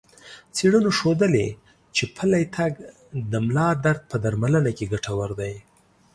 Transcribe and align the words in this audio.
څېړنو 0.55 0.91
ښودلي 0.99 1.47
چې 1.95 2.03
پلی 2.15 2.43
تګ 2.57 2.71
د 3.31 3.33
ملا 3.47 3.69
درد 3.83 4.01
په 4.11 4.17
درملنه 4.23 4.71
کې 4.77 4.85
ګټور 4.93 5.29
دی. 5.41 5.55